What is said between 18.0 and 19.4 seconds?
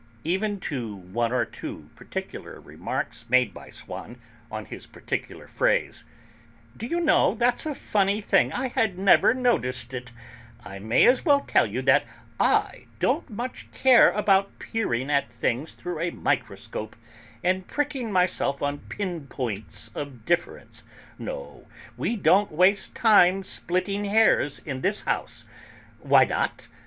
myself on pin